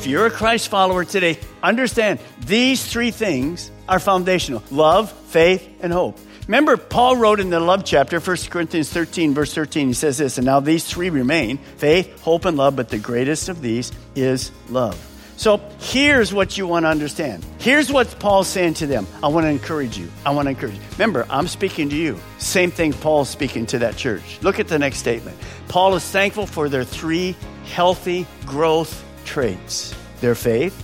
[0.00, 5.92] If you're a Christ follower today, understand these three things are foundational love, faith, and
[5.92, 6.18] hope.
[6.46, 10.38] Remember, Paul wrote in the love chapter, 1 Corinthians 13, verse 13, he says this,
[10.38, 14.52] and now these three remain faith, hope, and love, but the greatest of these is
[14.70, 14.98] love.
[15.36, 17.44] So here's what you want to understand.
[17.58, 19.06] Here's what Paul's saying to them.
[19.22, 20.10] I want to encourage you.
[20.24, 20.82] I want to encourage you.
[20.92, 22.18] Remember, I'm speaking to you.
[22.38, 24.40] Same thing Paul's speaking to that church.
[24.40, 25.36] Look at the next statement.
[25.68, 30.74] Paul is thankful for their three healthy growth traits their faith,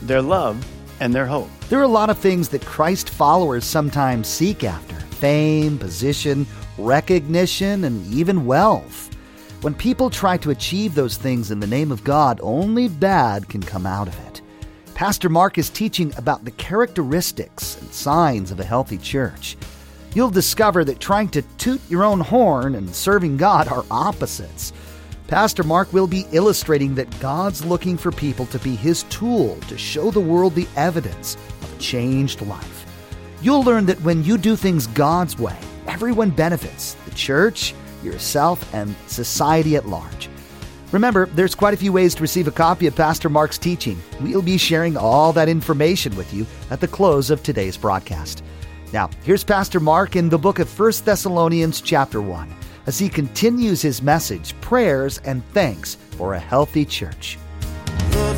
[0.00, 0.66] their love,
[1.00, 1.50] and their hope.
[1.68, 6.46] There are a lot of things that Christ followers sometimes seek after fame, position,
[6.78, 9.14] recognition, and even wealth.
[9.60, 13.62] When people try to achieve those things in the name of God, only bad can
[13.62, 14.40] come out of it.
[14.94, 19.58] Pastor Mark is teaching about the characteristics and signs of a healthy church.
[20.14, 24.72] You'll discover that trying to toot your own horn and serving God are opposites.
[25.30, 29.78] Pastor Mark will be illustrating that God's looking for people to be his tool to
[29.78, 32.84] show the world the evidence of a changed life.
[33.40, 35.56] You'll learn that when you do things God's way,
[35.86, 40.28] everyone benefits the church, yourself, and society at large.
[40.90, 44.02] Remember, there's quite a few ways to receive a copy of Pastor Mark's teaching.
[44.20, 48.42] We'll be sharing all that information with you at the close of today's broadcast.
[48.92, 52.52] Now, here's Pastor Mark in the book of 1 Thessalonians, chapter 1,
[52.90, 57.38] as he continues his message, prayers, and thanks for a healthy church.
[58.12, 58.36] Lord.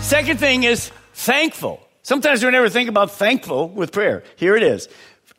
[0.00, 1.86] Second thing is thankful.
[2.02, 4.24] Sometimes we never think about thankful with prayer.
[4.36, 4.88] Here it is.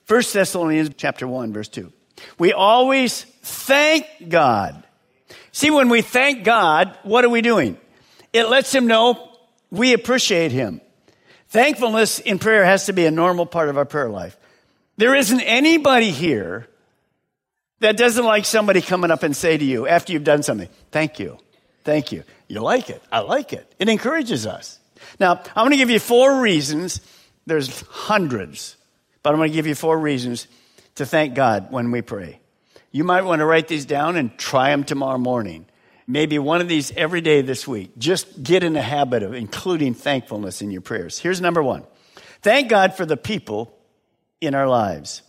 [0.08, 1.92] 1 Thessalonians chapter 1 verse 2.
[2.38, 4.84] We always thank God.
[5.52, 7.76] See, when we thank God, what are we doing?
[8.34, 9.32] It lets him know
[9.72, 10.80] we appreciate him.
[11.48, 14.38] Thankfulness in prayer has to be a normal part of our prayer life.
[14.98, 16.68] There isn't anybody here
[17.80, 21.20] that doesn't like somebody coming up and say to you after you've done something, thank
[21.20, 21.38] you.
[21.84, 22.24] Thank you.
[22.48, 23.02] You like it.
[23.12, 23.74] I like it.
[23.80, 24.80] It encourages us.
[25.20, 27.02] Now, I'm going to give you four reasons.
[27.48, 28.76] There's hundreds,
[29.24, 30.48] but I'm going to give you four reasons
[30.96, 32.40] to thank God when we pray.
[32.92, 35.66] You might want to write these down and try them tomorrow morning.
[36.06, 37.98] Maybe one of these every day this week.
[37.98, 41.18] Just get in the habit of including thankfulness in your prayers.
[41.18, 41.84] Here's number one.
[42.42, 43.76] Thank God for the people
[44.42, 45.22] in our lives.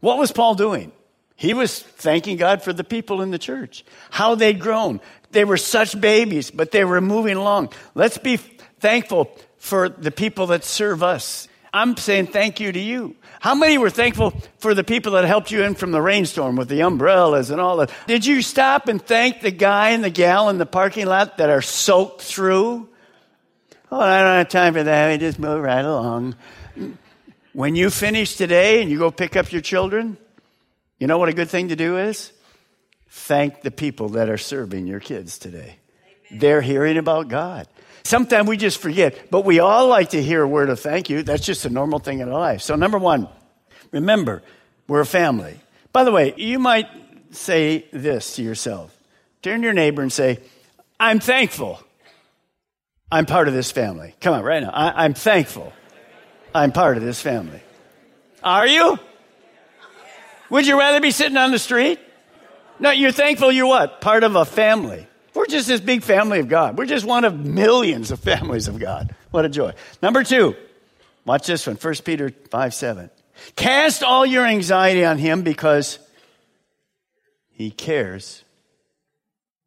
[0.00, 0.92] What was Paul doing?
[1.34, 5.00] He was thanking God for the people in the church, how they'd grown.
[5.32, 7.72] They were such babies, but they were moving along.
[7.94, 11.48] Let's be thankful for the people that serve us.
[11.74, 13.16] I'm saying thank you to you.
[13.40, 16.68] How many were thankful for the people that helped you in from the rainstorm with
[16.68, 17.92] the umbrellas and all that?
[18.06, 21.50] Did you stop and thank the guy and the gal in the parking lot that
[21.50, 22.88] are soaked through?
[23.92, 25.12] Oh, I don't have time for that.
[25.12, 26.34] We just move right along.
[27.56, 30.18] When you finish today and you go pick up your children,
[30.98, 32.30] you know what a good thing to do is?
[33.08, 35.76] Thank the people that are serving your kids today.
[36.30, 37.66] They're hearing about God.
[38.02, 41.22] Sometimes we just forget, but we all like to hear a word of thank you.
[41.22, 42.60] That's just a normal thing in our life.
[42.60, 43.26] So, number one,
[43.90, 44.42] remember,
[44.86, 45.58] we're a family.
[45.94, 46.90] By the way, you might
[47.30, 48.94] say this to yourself
[49.40, 50.40] turn to your neighbor and say,
[51.00, 51.80] I'm thankful.
[53.10, 54.14] I'm part of this family.
[54.20, 54.72] Come on, right now.
[54.74, 55.72] I, I'm thankful.
[56.56, 57.60] I'm part of this family.
[58.42, 58.98] Are you?
[60.48, 62.00] Would you rather be sitting on the street?
[62.80, 64.00] No, you're thankful you're what?
[64.00, 65.06] Part of a family.
[65.34, 66.78] We're just this big family of God.
[66.78, 69.14] We're just one of millions of families of God.
[69.32, 69.74] What a joy.
[70.00, 70.56] Number two,
[71.26, 73.10] watch this one 1 Peter 5 7.
[73.54, 75.98] Cast all your anxiety on him because
[77.50, 78.42] he cares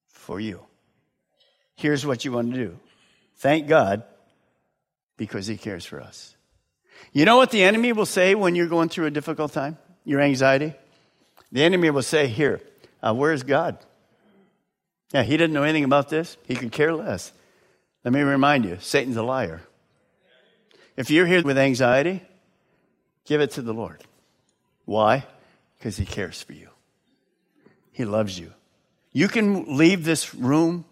[0.08, 0.62] for you.
[1.76, 2.80] Here's what you want to do
[3.38, 4.04] thank God
[5.18, 6.36] because he cares for us.
[7.12, 9.78] You know what the enemy will say when you're going through a difficult time?
[10.06, 10.74] Your anxiety?
[11.52, 12.62] The enemy will say, Here,
[13.02, 13.78] uh, where's God?
[15.14, 16.38] Yeah, he didn't know anything about this.
[16.46, 17.32] He could care less.
[18.04, 19.62] Let me remind you Satan's a liar.
[20.96, 22.22] If you're here with anxiety,
[23.26, 24.04] give it to the Lord.
[24.86, 25.26] Why?
[25.78, 26.70] Because he cares for you,
[27.92, 28.54] he loves you.
[29.12, 30.86] You can leave this room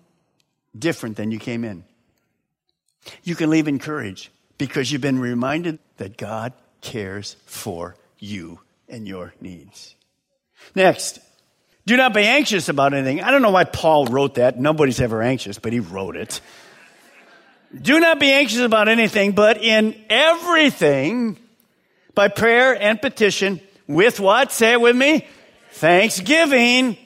[0.77, 1.83] different than you came in.
[3.23, 8.59] You can leave encouraged because you've been reminded that God cares for you
[8.89, 9.95] and your needs.
[10.75, 11.19] Next,
[11.85, 13.21] do not be anxious about anything.
[13.21, 14.59] I don't know why Paul wrote that.
[14.59, 16.41] Nobody's ever anxious, but he wrote it.
[17.81, 21.37] Do not be anxious about anything, but in everything,
[22.15, 24.51] by prayer and petition, with what?
[24.51, 25.27] Say it with me.
[25.71, 26.97] Thanksgiving,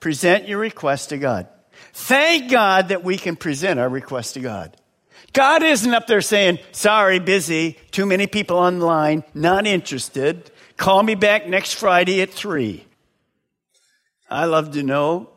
[0.00, 1.48] present your request to God.
[1.92, 4.76] Thank God that we can present our request to God.
[5.32, 10.50] God isn't up there saying, sorry, busy, too many people on the line, not interested.
[10.76, 12.84] Call me back next Friday at three.
[14.28, 15.30] I love to know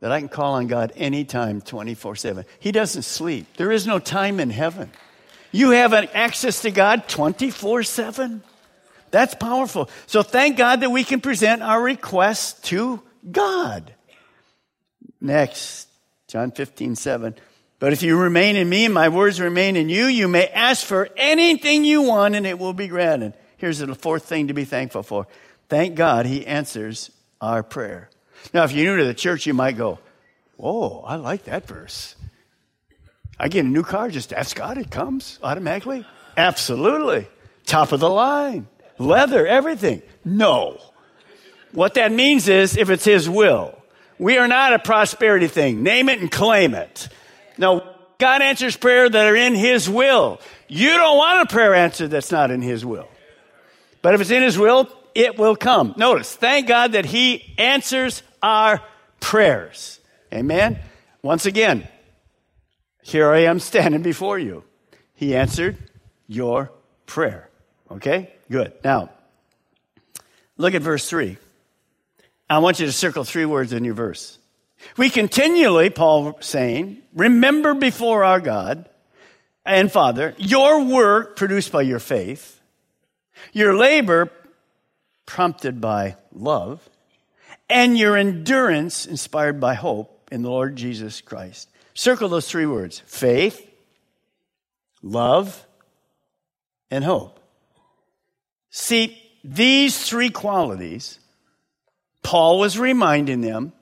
[0.00, 2.44] that I can call on God anytime, 24 7.
[2.60, 3.46] He doesn't sleep.
[3.56, 4.90] There is no time in heaven.
[5.52, 8.42] You have access to God 24 7.
[9.10, 9.88] That's powerful.
[10.06, 13.94] So thank God that we can present our requests to God.
[15.20, 15.88] Next,
[16.28, 17.34] John 15, 7.
[17.78, 20.86] But if you remain in me and my words remain in you, you may ask
[20.86, 23.34] for anything you want and it will be granted.
[23.58, 25.26] Here's the fourth thing to be thankful for.
[25.68, 28.08] Thank God he answers our prayer.
[28.54, 29.98] Now, if you're new to the church, you might go,
[30.56, 32.16] Whoa, I like that verse.
[33.38, 36.06] I get a new car, just ask God, it comes automatically.
[36.36, 37.26] Absolutely.
[37.66, 38.66] Top of the line,
[38.98, 40.00] leather, everything.
[40.24, 40.80] No.
[41.72, 43.78] What that means is if it's His will,
[44.18, 45.82] we are not a prosperity thing.
[45.82, 47.08] Name it and claim it.
[47.58, 47.82] No,
[48.18, 50.40] God answers prayer that are in His will.
[50.68, 53.08] You don't want a prayer answer that's not in His will.
[54.02, 55.94] But if it's in His will, it will come.
[55.96, 58.82] Notice, thank God that He answers our
[59.20, 60.00] prayers.
[60.32, 60.78] Amen?
[61.22, 61.86] Once again,
[63.02, 64.64] here I am standing before you.
[65.14, 65.76] He answered
[66.26, 66.70] your
[67.06, 67.48] prayer.
[67.90, 68.32] Okay?
[68.50, 68.72] Good.
[68.84, 69.10] Now,
[70.56, 71.36] look at verse 3.
[72.48, 74.38] I want you to circle three words in your verse.
[74.96, 78.88] We continually, Paul saying, remember before our God
[79.64, 82.60] and Father your work produced by your faith,
[83.52, 84.30] your labor
[85.26, 86.88] prompted by love,
[87.68, 91.68] and your endurance inspired by hope in the Lord Jesus Christ.
[91.94, 93.68] Circle those three words faith,
[95.02, 95.66] love,
[96.90, 97.40] and hope.
[98.70, 101.18] See, these three qualities,
[102.22, 103.72] Paul was reminding them,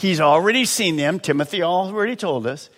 [0.00, 2.70] he's already seen them, Timothy already told us.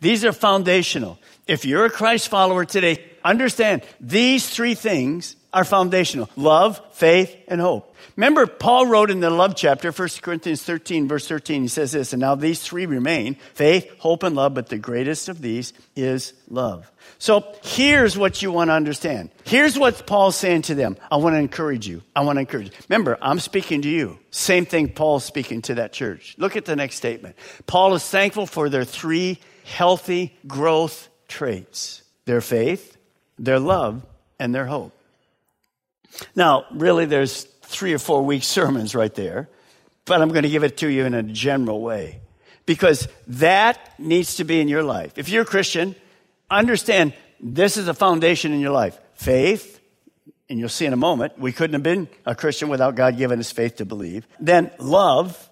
[0.00, 1.18] These are foundational.
[1.46, 7.60] If you're a Christ follower today, understand these three things are foundational love, faith, and
[7.60, 7.94] hope.
[8.16, 12.12] Remember, Paul wrote in the love chapter, 1 Corinthians 13, verse 13, he says this,
[12.12, 16.32] and now these three remain faith, hope, and love, but the greatest of these is
[16.48, 16.90] love.
[17.18, 19.30] So here's what you want to understand.
[19.44, 20.96] Here's what Paul's saying to them.
[21.10, 22.02] I want to encourage you.
[22.14, 22.72] I want to encourage you.
[22.88, 24.18] Remember, I'm speaking to you.
[24.30, 26.34] Same thing Paul's speaking to that church.
[26.38, 27.36] Look at the next statement.
[27.66, 32.96] Paul is thankful for their three healthy growth traits their faith,
[33.38, 34.04] their love,
[34.38, 34.92] and their hope.
[36.34, 39.48] Now, really, there's three or four week sermons right there,
[40.04, 42.20] but I'm going to give it to you in a general way
[42.66, 45.18] because that needs to be in your life.
[45.18, 45.94] If you're a Christian,
[46.50, 49.80] understand this is a foundation in your life faith,
[50.48, 53.38] and you'll see in a moment, we couldn't have been a Christian without God giving
[53.38, 54.26] us faith to believe.
[54.40, 55.48] Then love,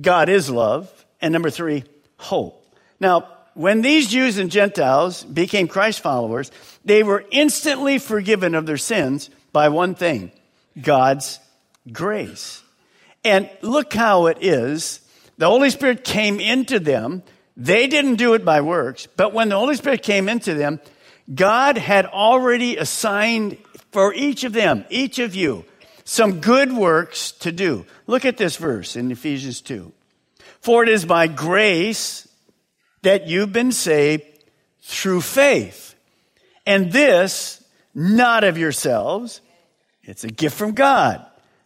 [0.00, 0.90] God is love.
[1.20, 1.84] And number three,
[2.18, 2.60] hope.
[2.98, 6.50] Now, when these Jews and Gentiles became Christ followers,
[6.84, 10.30] they were instantly forgiven of their sins by one thing
[10.78, 11.40] God's
[11.90, 12.62] grace.
[13.24, 15.00] And look how it is.
[15.38, 17.22] The Holy Spirit came into them.
[17.56, 20.80] They didn't do it by works, but when the Holy Spirit came into them,
[21.32, 23.56] God had already assigned
[23.92, 25.64] for each of them, each of you,
[26.04, 27.86] some good works to do.
[28.06, 29.92] Look at this verse in Ephesians 2.
[30.60, 32.28] For it is by grace
[33.02, 34.24] that you've been saved
[34.82, 35.94] through faith.
[36.66, 37.62] And this,
[37.94, 39.40] not of yourselves,
[40.04, 41.24] it's a gift from God,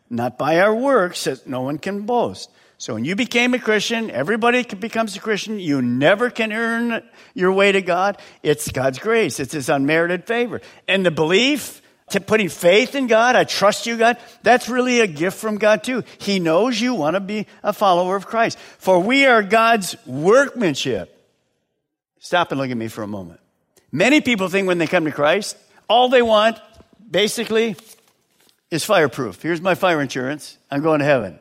[0.09, 2.51] not by our works that no one can boast.
[2.81, 5.59] So when you became a Christian, everybody becomes a Christian.
[5.59, 7.03] You never can earn
[7.35, 8.19] your way to God.
[8.45, 9.41] It's God's grace.
[9.41, 10.61] It's His unmerited favor.
[10.87, 15.07] And the belief, to putting faith in God, I trust you, God, that's really a
[15.07, 16.05] gift from God too.
[16.19, 18.59] He knows you want to be a follower of Christ.
[18.79, 21.15] For we are God's workmanship.
[22.21, 23.41] Stop and look at me for a moment.
[23.91, 25.57] Many people think when they come to Christ,
[25.89, 26.59] all they want,
[27.11, 27.77] basically,
[28.71, 29.41] is fireproof.
[29.43, 30.59] Here's my fire insurance.
[30.71, 31.39] I'm going to heaven.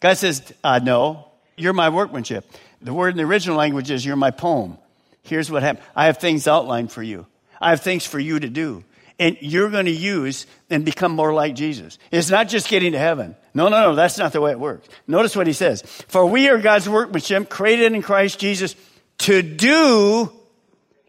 [0.00, 2.50] God says, uh, no, you're my workmanship.
[2.82, 4.78] The word in the original language is you're my poem.
[5.22, 5.84] Here's what happened.
[5.94, 7.26] I have things outlined for you.
[7.60, 8.84] I have things for you to do.
[9.18, 11.98] And you're going to use and become more like Jesus.
[12.10, 13.34] It's not just getting to heaven.
[13.54, 14.88] No, no, no, that's not the way it works.
[15.06, 15.82] Notice what he says.
[16.08, 18.76] For we are God's workmanship, created in Christ Jesus
[19.18, 20.30] to do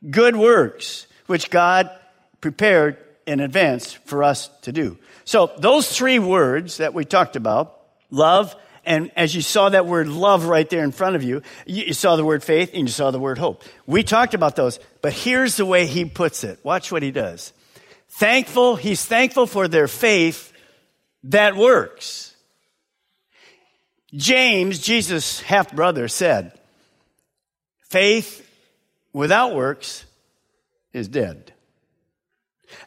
[0.10, 1.90] good works, which God
[2.40, 4.98] prepared in advance for us to do.
[5.28, 8.56] So those three words that we talked about, love,
[8.86, 12.16] and as you saw that word love right there in front of you, you saw
[12.16, 13.66] the word faith and you saw the word hope.
[13.86, 16.64] We talked about those, but here's the way he puts it.
[16.64, 17.52] Watch what he does.
[18.08, 20.54] Thankful, he's thankful for their faith
[21.26, 22.34] that works.
[24.14, 26.58] James, Jesus' half brother, said,
[27.90, 28.50] faith
[29.12, 30.06] without works
[30.94, 31.52] is dead.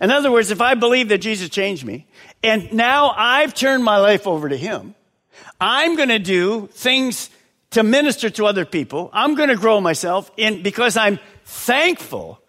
[0.00, 2.06] In other words, if I believe that Jesus changed me
[2.42, 4.94] and now I've turned my life over to Him,
[5.60, 7.30] I'm going to do things
[7.70, 9.10] to minister to other people.
[9.12, 12.40] I'm going to grow myself in because I'm thankful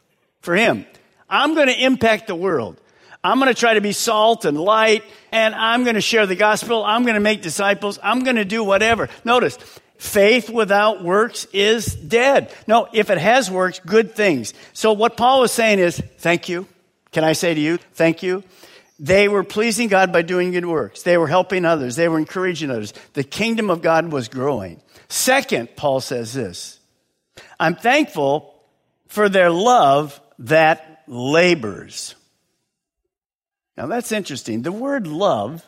[0.41, 0.85] for Him.
[1.29, 2.79] I'm going to impact the world.
[3.23, 6.35] I'm going to try to be salt and light and I'm going to share the
[6.35, 6.83] gospel.
[6.83, 7.99] I'm going to make disciples.
[8.01, 9.09] I'm going to do whatever.
[9.23, 9.57] Notice,
[9.97, 12.51] faith without works is dead.
[12.65, 14.53] No, if it has works, good things.
[14.73, 16.67] So what Paul was saying is, thank you.
[17.11, 18.43] Can I say to you, thank you?
[18.99, 21.01] They were pleasing God by doing good works.
[21.01, 21.95] They were helping others.
[21.95, 22.93] They were encouraging others.
[23.13, 24.81] The kingdom of God was growing.
[25.09, 26.79] Second, Paul says this
[27.59, 28.53] I'm thankful
[29.07, 32.15] for their love that labors.
[33.75, 34.61] Now that's interesting.
[34.61, 35.67] The word love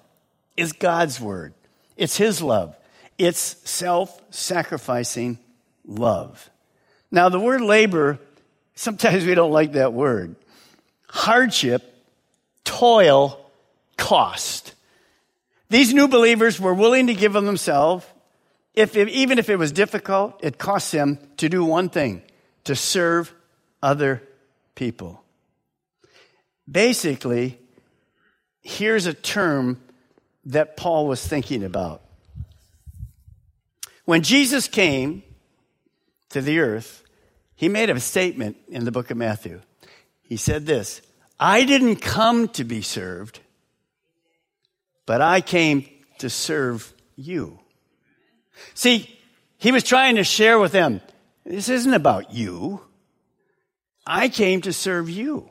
[0.56, 1.54] is God's word,
[1.98, 2.78] it's His love,
[3.18, 5.40] it's self sacrificing
[5.86, 6.50] love.
[7.12, 8.18] Now, the word labor,
[8.74, 10.36] sometimes we don't like that word
[11.14, 11.84] hardship,
[12.64, 13.40] toil,
[13.98, 14.74] cost.
[15.70, 18.04] These new believers were willing to give of themselves.
[18.74, 22.24] If, if, even if it was difficult, it cost them to do one thing
[22.64, 23.32] to serve
[23.82, 24.24] other
[24.74, 25.24] people.
[26.70, 27.60] Basically,
[28.62, 29.84] here's a term
[30.46, 32.02] that Paul was thinking about.
[34.06, 35.22] When Jesus came
[36.30, 37.04] to the earth,
[37.56, 39.62] he made a statement in the book of Matthew.
[40.24, 41.02] He said this
[41.40, 43.40] I didn't come to be served,
[45.06, 45.88] but I came
[46.20, 47.60] to serve you.
[48.74, 49.20] See,
[49.58, 51.02] he was trying to share with them
[51.46, 52.82] this isn't about you.
[54.06, 55.50] I came to serve you.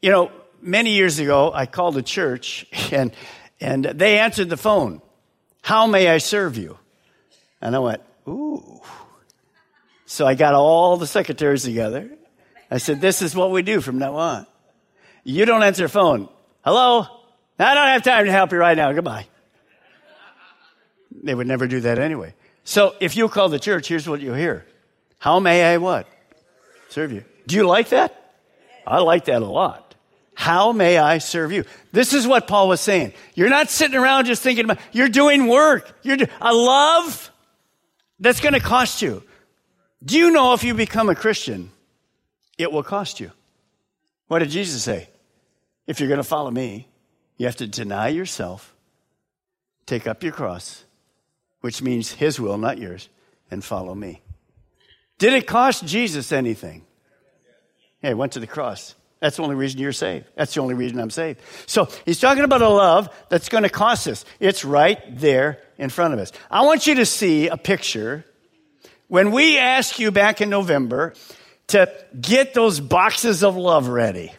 [0.00, 3.12] You know, many years ago, I called a church and,
[3.60, 5.02] and they answered the phone.
[5.62, 6.78] How may I serve you?
[7.60, 8.80] And I went, ooh.
[10.06, 12.10] So I got all the secretaries together
[12.70, 14.46] I said, this is what we do from now on.
[15.24, 16.28] You don't answer phone.
[16.64, 17.06] Hello?
[17.58, 18.92] I don't have time to help you right now.
[18.92, 19.26] Goodbye.
[21.22, 22.34] They would never do that anyway.
[22.64, 24.64] So if you call the church, here's what you'll hear.
[25.18, 26.06] How may I what?
[26.88, 27.24] Serve you.
[27.46, 28.32] Do you like that?
[28.86, 29.94] I like that a lot.
[30.34, 31.64] How may I serve you?
[31.92, 33.12] This is what Paul was saying.
[33.34, 35.92] You're not sitting around just thinking about, you're doing work.
[36.02, 37.30] You're do, a love
[38.18, 39.22] that's going to cost you.
[40.02, 41.70] Do you know if you become a Christian,
[42.60, 43.32] it will cost you.
[44.28, 45.08] What did Jesus say?
[45.86, 46.88] If you're going to follow me,
[47.36, 48.74] you have to deny yourself,
[49.86, 50.84] take up your cross,
[51.62, 53.08] which means his will, not yours,
[53.50, 54.22] and follow me.
[55.18, 56.84] Did it cost Jesus anything?
[58.00, 58.94] Hey, went to the cross.
[59.20, 60.26] That's the only reason you're saved.
[60.34, 61.40] That's the only reason I'm saved.
[61.66, 64.24] So he's talking about a love that's going to cost us.
[64.38, 66.32] It's right there in front of us.
[66.50, 68.24] I want you to see a picture.
[69.08, 71.14] When we asked you back in November
[71.70, 74.32] to get those boxes of love ready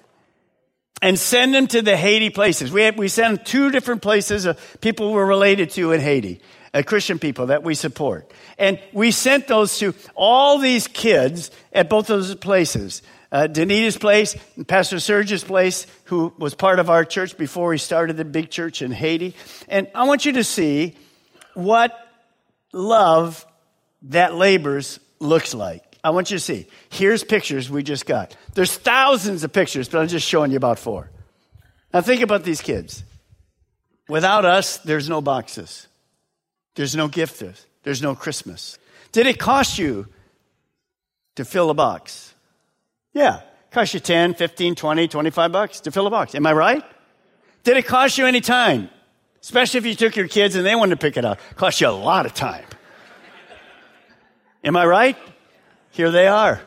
[1.02, 2.72] and send them to the Haiti places.
[2.72, 6.42] We, have, we send two different places of people we're related to in Haiti,
[6.74, 8.32] uh, Christian people that we support.
[8.58, 13.02] And we sent those to all these kids at both those places.
[13.32, 14.36] Uh, Danita's place,
[14.68, 18.82] Pastor Serge's place, who was part of our church before he started the big church
[18.82, 19.36] in Haiti.
[19.68, 20.96] And I want you to see
[21.54, 21.98] what
[22.74, 23.46] love
[24.04, 25.91] that labors looks like.
[26.04, 26.68] I want you to see.
[26.90, 28.36] Here's pictures we just got.
[28.54, 31.10] There's thousands of pictures, but I'm just showing you about four.
[31.94, 33.04] Now think about these kids.
[34.08, 35.88] Without us, there's no boxes.
[36.76, 37.44] There's no gift.
[37.84, 38.78] There's no Christmas.
[39.12, 40.08] Did it cost you
[41.36, 42.34] to fill a box?
[43.14, 43.42] Yeah.
[43.72, 46.36] Cost you 10, 15, 20, 25 bucks to fill a box.
[46.36, 46.84] Am I right?
[47.64, 48.90] Did it cost you any time?
[49.42, 51.40] Especially if you took your kids and they wanted to pick it up.
[51.56, 52.66] Cost you a lot of time.
[54.64, 55.18] Am I right?
[55.92, 56.62] Here they are.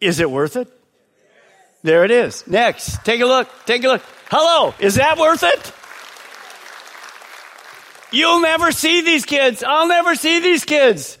[0.00, 0.68] Is it worth it?
[1.82, 2.46] There it is.
[2.46, 3.04] Next.
[3.04, 3.48] Take a look.
[3.66, 4.02] Take a look.
[4.30, 4.74] Hello.
[4.78, 5.72] Is that worth it?
[8.12, 9.62] You'll never see these kids.
[9.62, 11.16] I'll never see these kids.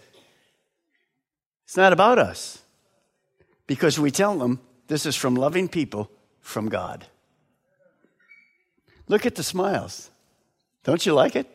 [1.64, 2.60] It's not about us.
[3.66, 7.06] Because we tell them this is from loving people from God.
[9.06, 10.10] Look at the smiles.
[10.82, 11.46] Don't you like it?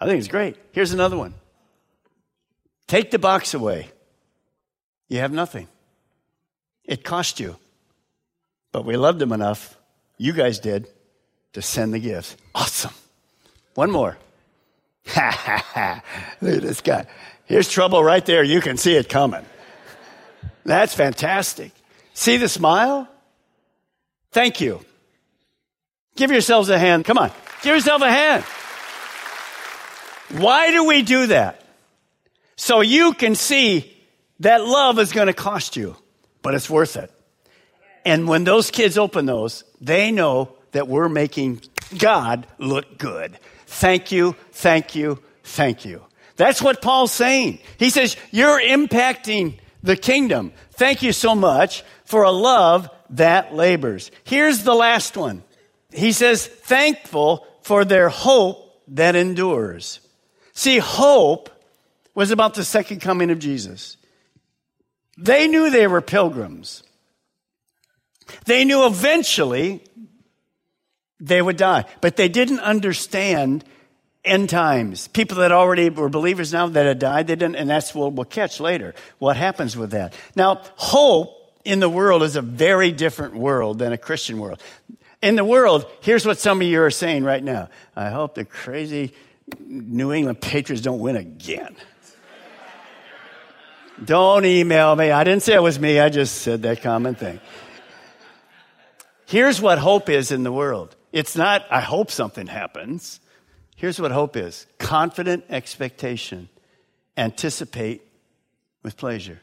[0.00, 0.56] I think it's great.
[0.72, 1.34] Here's another one.
[2.88, 3.90] Take the box away.
[5.12, 5.68] You have nothing.
[6.86, 7.56] It cost you.
[8.72, 9.76] But we loved him enough,
[10.16, 10.88] you guys did,
[11.52, 12.34] to send the gifts.
[12.54, 12.94] Awesome.
[13.74, 14.16] One more.
[15.08, 16.02] Ha ha ha.
[16.40, 17.04] Look at this guy.
[17.44, 18.42] Here's trouble right there.
[18.42, 19.44] You can see it coming.
[20.64, 21.72] That's fantastic.
[22.14, 23.06] See the smile?
[24.30, 24.80] Thank you.
[26.16, 27.04] Give yourselves a hand.
[27.04, 27.30] Come on.
[27.60, 28.44] Give yourself a hand.
[30.40, 31.62] Why do we do that?
[32.56, 33.91] So you can see
[34.42, 35.96] that love is going to cost you,
[36.42, 37.10] but it's worth it.
[38.04, 41.62] And when those kids open those, they know that we're making
[41.96, 43.38] God look good.
[43.66, 46.02] Thank you, thank you, thank you.
[46.36, 47.60] That's what Paul's saying.
[47.78, 50.52] He says, You're impacting the kingdom.
[50.72, 54.10] Thank you so much for a love that labors.
[54.24, 55.44] Here's the last one.
[55.92, 60.00] He says, Thankful for their hope that endures.
[60.52, 61.48] See, hope
[62.14, 63.98] was about the second coming of Jesus.
[65.18, 66.82] They knew they were pilgrims.
[68.46, 69.82] They knew eventually
[71.20, 73.64] they would die, but they didn't understand
[74.24, 75.08] end times.
[75.08, 78.24] People that already were believers now that had died, they didn't, and that's what we'll
[78.24, 78.94] catch later.
[79.18, 80.14] What happens with that?
[80.34, 84.60] Now, hope in the world is a very different world than a Christian world.
[85.22, 87.68] In the world, here's what some of you are saying right now.
[87.94, 89.12] I hope the crazy
[89.60, 91.76] New England Patriots don't win again.
[94.04, 95.10] Don't email me.
[95.10, 95.98] I didn't say it was me.
[95.98, 97.40] I just said that common thing.
[99.26, 100.94] Here's what hope is in the world.
[101.12, 103.20] It's not, I hope something happens.
[103.76, 106.48] Here's what hope is confident expectation,
[107.16, 108.02] anticipate
[108.82, 109.40] with pleasure.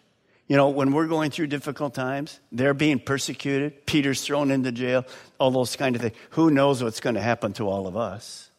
[0.48, 5.06] You know, when we're going through difficult times, they're being persecuted, Peter's thrown into jail,
[5.40, 6.16] all those kind of things.
[6.32, 8.50] Who knows what's going to happen to all of us?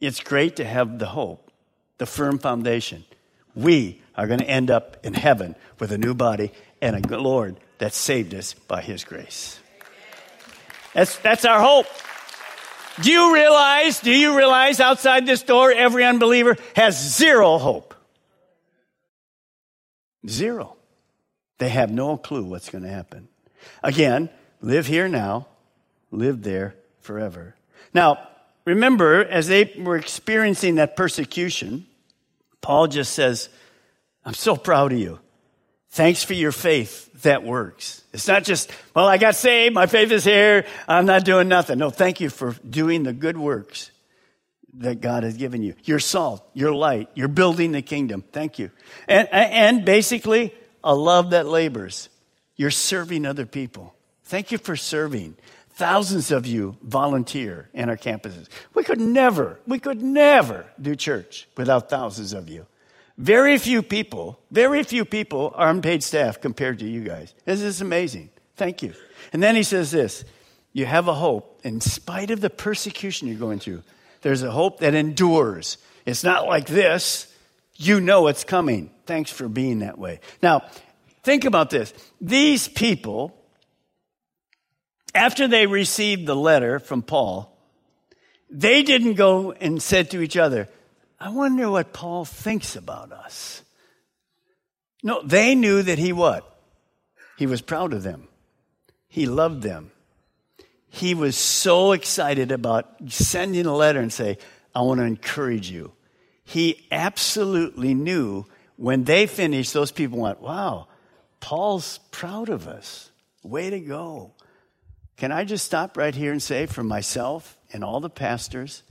[0.00, 1.50] It's great to have the hope,
[1.98, 3.04] the firm foundation.
[3.54, 6.50] We are going to end up in heaven with a new body
[6.82, 9.60] and a Lord that saved us by his grace.
[10.92, 11.86] That's, that's our hope.
[13.00, 17.94] Do you realize, do you realize outside this door, every unbeliever has zero hope?
[20.26, 20.74] Zero.
[21.58, 23.28] They have no clue what's going to happen.
[23.84, 25.46] Again, live here now,
[26.10, 27.54] live there forever.
[27.94, 28.28] Now,
[28.64, 31.86] remember, as they were experiencing that persecution,
[32.60, 33.48] Paul just says,
[34.28, 35.20] I'm so proud of you.
[35.88, 38.02] Thanks for your faith that works.
[38.12, 41.78] It's not just, well, I got saved, my faith is here, I'm not doing nothing.
[41.78, 43.90] No, thank you for doing the good works
[44.74, 45.72] that God has given you.
[45.82, 48.22] You're salt, you're light, you're building the kingdom.
[48.30, 48.70] Thank you.
[49.08, 52.10] And, and basically, a love that labors.
[52.54, 53.94] You're serving other people.
[54.24, 55.36] Thank you for serving.
[55.70, 58.48] Thousands of you volunteer in our campuses.
[58.74, 62.66] We could never, we could never do church without thousands of you.
[63.18, 67.34] Very few people, very few people are unpaid staff compared to you guys.
[67.44, 68.30] This is amazing.
[68.54, 68.94] Thank you.
[69.32, 70.24] And then he says this
[70.72, 73.82] you have a hope in spite of the persecution you're going through.
[74.22, 75.78] There's a hope that endures.
[76.06, 77.32] It's not like this.
[77.74, 78.90] You know it's coming.
[79.06, 80.20] Thanks for being that way.
[80.40, 80.62] Now,
[81.24, 81.92] think about this.
[82.20, 83.36] These people,
[85.14, 87.56] after they received the letter from Paul,
[88.50, 90.68] they didn't go and said to each other,
[91.20, 93.62] I wonder what Paul thinks about us.
[95.02, 96.44] No, they knew that he what?
[97.36, 98.28] He was proud of them.
[99.08, 99.90] He loved them.
[100.88, 104.38] He was so excited about sending a letter and say,
[104.74, 105.92] I want to encourage you.
[106.44, 110.88] He absolutely knew when they finished, those people went, Wow,
[111.40, 113.10] Paul's proud of us.
[113.42, 114.32] Way to go.
[115.16, 118.82] Can I just stop right here and say for myself and all the pastors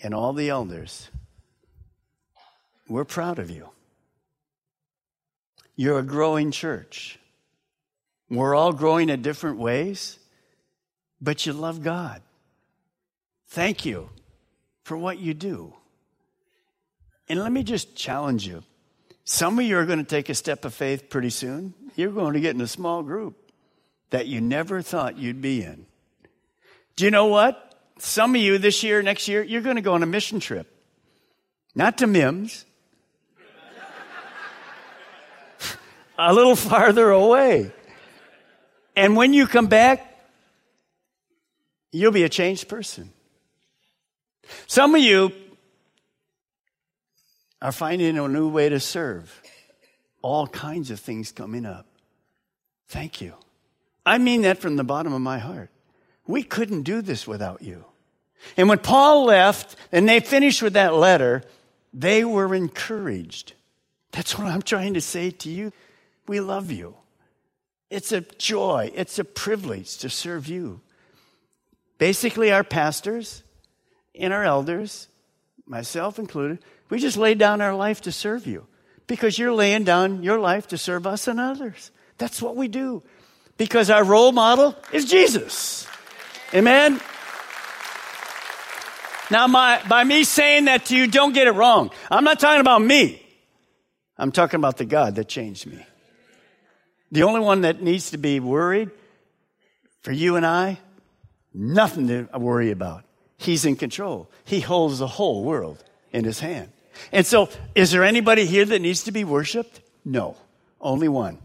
[0.00, 1.10] and all the elders,
[2.90, 3.70] we're proud of you.
[5.76, 7.18] You're a growing church.
[8.28, 10.18] We're all growing in different ways,
[11.20, 12.20] but you love God.
[13.48, 14.10] Thank you
[14.82, 15.72] for what you do.
[17.28, 18.64] And let me just challenge you.
[19.24, 21.74] Some of you are going to take a step of faith pretty soon.
[21.94, 23.36] You're going to get in a small group
[24.10, 25.86] that you never thought you'd be in.
[26.96, 27.80] Do you know what?
[27.98, 30.66] Some of you this year, next year, you're going to go on a mission trip.
[31.74, 32.64] Not to MIMS,
[36.28, 37.72] a little farther away.
[38.96, 40.06] And when you come back,
[41.92, 43.12] you'll be a changed person.
[44.66, 45.32] Some of you
[47.62, 49.40] are finding a new way to serve.
[50.22, 51.86] All kinds of things coming up.
[52.88, 53.34] Thank you.
[54.04, 55.70] I mean that from the bottom of my heart.
[56.26, 57.84] We couldn't do this without you.
[58.56, 61.42] And when Paul left and they finished with that letter,
[61.92, 63.54] they were encouraged.
[64.12, 65.72] That's what I'm trying to say to you.
[66.30, 66.94] We love you.
[67.90, 70.80] It's a joy, it's a privilege to serve you.
[71.98, 73.42] Basically, our pastors
[74.14, 75.08] and our elders,
[75.66, 78.68] myself included, we just lay down our life to serve you
[79.08, 81.90] because you're laying down your life to serve us and others.
[82.16, 83.02] That's what we do
[83.56, 85.84] because our role model is Jesus.
[86.54, 87.00] Amen?
[89.32, 91.90] Now, my, by me saying that to you, don't get it wrong.
[92.08, 93.20] I'm not talking about me.
[94.16, 95.84] I'm talking about the God that changed me.
[97.12, 98.90] The only one that needs to be worried
[100.02, 100.78] for you and I,
[101.52, 103.04] nothing to worry about.
[103.36, 104.30] He's in control.
[104.44, 106.70] He holds the whole world in his hand.
[107.12, 109.80] And so, is there anybody here that needs to be worshiped?
[110.04, 110.36] No.
[110.80, 111.38] Only one.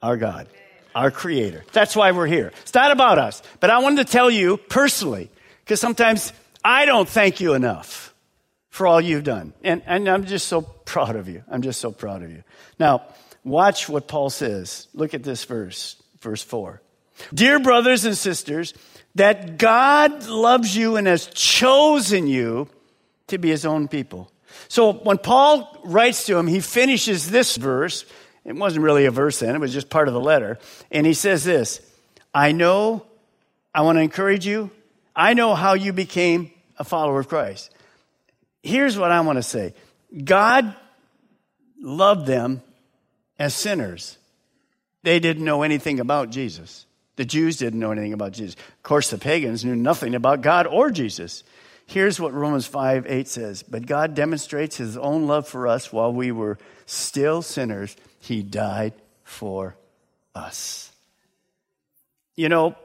[0.00, 0.46] Our God,
[0.94, 1.64] our Creator.
[1.72, 2.52] That's why we're here.
[2.62, 3.42] It's not about us.
[3.58, 5.30] But I wanted to tell you personally,
[5.64, 6.32] because sometimes
[6.64, 8.14] I don't thank you enough
[8.70, 9.54] for all you've done.
[9.64, 11.42] And, and I'm just so proud of you.
[11.50, 12.44] I'm just so proud of you.
[12.78, 13.02] Now,
[13.48, 14.88] watch what Paul says.
[14.94, 16.82] Look at this verse, verse 4.
[17.34, 18.74] Dear brothers and sisters,
[19.14, 22.68] that God loves you and has chosen you
[23.28, 24.30] to be his own people.
[24.68, 28.04] So when Paul writes to him, he finishes this verse.
[28.44, 30.58] It wasn't really a verse then, it was just part of the letter.
[30.90, 31.80] And he says this
[32.34, 33.04] I know,
[33.74, 34.70] I want to encourage you,
[35.14, 37.74] I know how you became a follower of Christ.
[38.62, 39.74] Here's what I want to say
[40.24, 40.74] God
[41.80, 42.62] loved them
[43.38, 44.18] as sinners,
[45.02, 46.86] they didn't know anything about Jesus.
[47.16, 48.54] The Jews didn't know anything about Jesus.
[48.54, 51.42] Of course, the pagans knew nothing about God or Jesus.
[51.86, 56.12] Here's what Romans 5 8 says But God demonstrates his own love for us while
[56.12, 57.96] we were still sinners.
[58.20, 58.92] He died
[59.24, 59.76] for
[60.34, 60.92] us.
[62.36, 62.76] You know,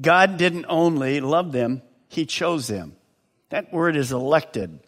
[0.00, 2.96] God didn't only love them, he chose them.
[3.50, 4.80] That word is elected.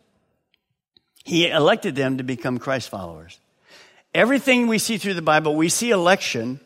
[1.25, 3.38] He elected them to become Christ followers.
[4.16, 6.59] Everything we see through the Bible, we see election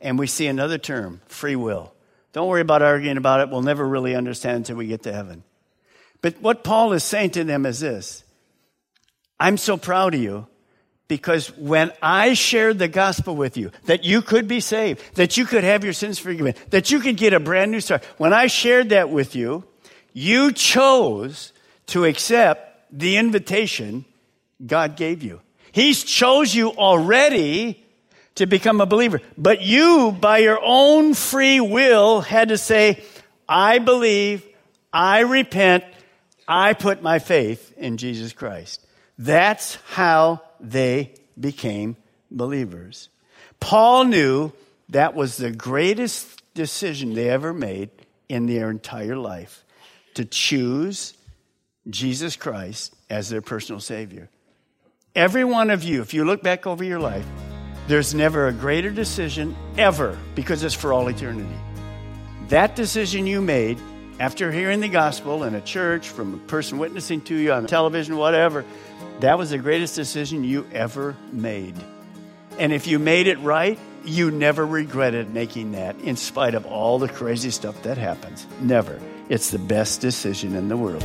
[0.00, 1.92] and we see another term, free will.
[2.32, 3.50] Don't worry about arguing about it.
[3.50, 5.42] We'll never really understand until we get to heaven.
[6.22, 8.22] But what Paul is saying to them is this
[9.40, 10.46] I'm so proud of you
[11.08, 15.46] because when I shared the gospel with you, that you could be saved, that you
[15.46, 18.46] could have your sins forgiven, that you could get a brand new start, when I
[18.46, 19.64] shared that with you,
[20.12, 21.52] you chose
[21.86, 24.04] to accept the invitation
[24.64, 25.40] God gave you.
[25.74, 27.84] He's chose you already
[28.36, 29.20] to become a believer.
[29.36, 33.02] But you, by your own free will, had to say,
[33.48, 34.46] I believe,
[34.92, 35.82] I repent,
[36.46, 38.86] I put my faith in Jesus Christ.
[39.18, 41.96] That's how they became
[42.30, 43.08] believers.
[43.58, 44.52] Paul knew
[44.90, 47.90] that was the greatest decision they ever made
[48.28, 49.64] in their entire life
[50.14, 51.14] to choose
[51.90, 54.30] Jesus Christ as their personal Savior.
[55.14, 57.24] Every one of you, if you look back over your life,
[57.86, 61.54] there's never a greater decision ever because it's for all eternity.
[62.48, 63.78] That decision you made
[64.18, 68.16] after hearing the gospel in a church, from a person witnessing to you on television,
[68.16, 68.64] whatever,
[69.20, 71.76] that was the greatest decision you ever made.
[72.58, 76.98] And if you made it right, you never regretted making that in spite of all
[76.98, 78.48] the crazy stuff that happens.
[78.60, 79.00] Never.
[79.28, 81.04] It's the best decision in the world.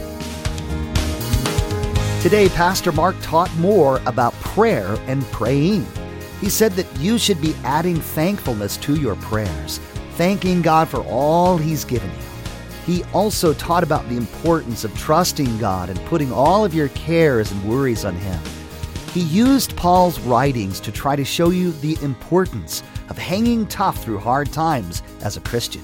[2.22, 5.88] Today, Pastor Mark taught more about prayer and praying.
[6.42, 9.78] He said that you should be adding thankfulness to your prayers,
[10.16, 12.26] thanking God for all He's given you.
[12.86, 17.54] He also taught about the importance of trusting God and putting all of your cares
[17.54, 18.42] and worries on Him.
[19.14, 24.20] He used Paul's writings to try to show you the importance of hanging tough through
[24.20, 25.84] hard times as a Christian.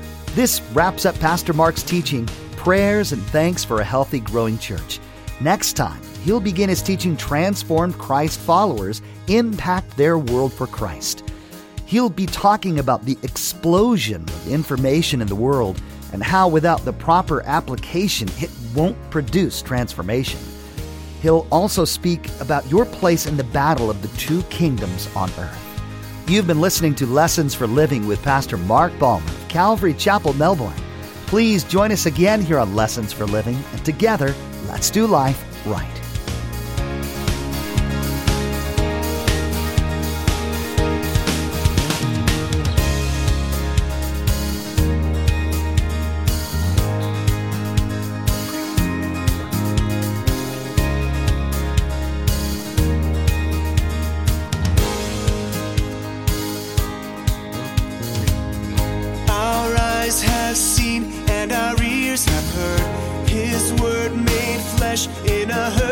[0.33, 5.01] This wraps up Pastor Mark's teaching, prayers, and thanks for a healthy, growing church.
[5.41, 11.29] Next time, he'll begin his teaching Transformed Christ followers impact their world for Christ.
[11.85, 15.81] He'll be talking about the explosion of information in the world
[16.13, 20.39] and how, without the proper application, it won't produce transformation.
[21.21, 25.57] He'll also speak about your place in the battle of the two kingdoms on earth.
[26.25, 30.81] You've been listening to Lessons for Living with Pastor Mark of Calvary Chapel, Melbourne.
[31.27, 34.33] Please join us again here on Lessons for Living, and together,
[34.69, 36.00] let's do life right.
[65.25, 65.90] In a hurting